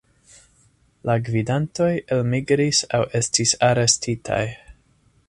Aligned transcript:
La 1.09 1.15
gvidantoj 1.27 1.91
elmigris 2.17 2.81
aŭ 2.99 3.03
estis 3.21 3.55
arestitaj. 3.69 4.45